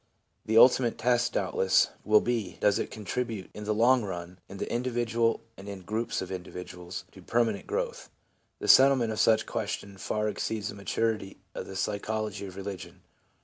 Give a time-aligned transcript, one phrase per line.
[0.47, 4.67] The ultimate test, doubtless, will be, does it contribute, in the long run, in the
[4.73, 8.09] individual and in groups of individuals, to permanent growth?
[8.57, 13.03] The settlement of such a question far exceeds the maturity of the psychology of religion.